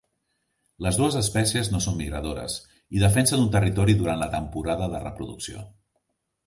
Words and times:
Les 0.85 0.95
dues 1.01 1.17
espècies 1.19 1.69
no 1.73 1.81
són 1.87 1.97
migradores 1.99 2.57
i 2.99 3.05
defensen 3.05 3.45
un 3.45 3.53
territori 3.59 3.97
durant 4.01 4.21
la 4.25 4.33
temporada 4.37 4.91
de 4.97 5.05
reproducció. 5.09 5.67